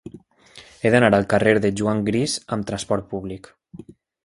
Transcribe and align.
He 0.87 0.91
d'anar 0.95 1.09
al 1.17 1.27
carrer 1.33 1.53
de 1.67 1.71
Juan 1.81 2.01
Gris 2.09 2.39
amb 2.57 2.69
trasport 2.73 3.09
públic. 3.15 3.53